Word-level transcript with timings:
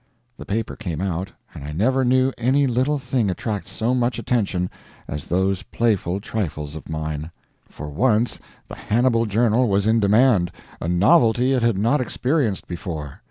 The 0.35 0.47
paper 0.47 0.75
came 0.75 0.99
out, 0.99 1.31
and 1.53 1.63
I 1.63 1.73
never 1.73 2.03
knew 2.03 2.33
any 2.35 2.65
little 2.65 2.97
thing 2.97 3.29
attract 3.29 3.67
so 3.67 3.93
much 3.93 4.17
attention 4.17 4.67
as 5.07 5.27
those 5.27 5.61
playful 5.61 6.19
trifles 6.19 6.75
of 6.75 6.89
mine. 6.89 7.29
For 7.69 7.87
once 7.87 8.39
the 8.67 8.73
Hannibal 8.73 9.27
Journal 9.27 9.69
was 9.69 9.85
in 9.85 9.99
demand 9.99 10.51
a 10.79 10.87
novelty 10.87 11.53
it 11.53 11.61
had 11.61 11.77
not 11.77 12.01
experienced 12.01 12.67
before. 12.67 13.19